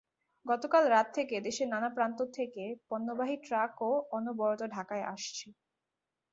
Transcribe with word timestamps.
গতকাল 0.45 0.83
রাত 0.87 1.07
থেকে 1.15 1.35
দেশের 1.41 1.67
নানা 1.69 1.89
প্রান্ত 1.89 2.19
থেকে 2.37 2.63
পণ্যবাহী 2.89 3.35
ট্রাকও 3.45 3.91
অনবরত 4.11 4.61
ঢাকায় 4.75 5.05
আসছে। 5.13 5.47